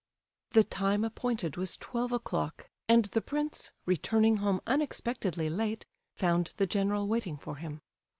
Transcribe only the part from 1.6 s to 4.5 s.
twelve o'clock, and the prince, returning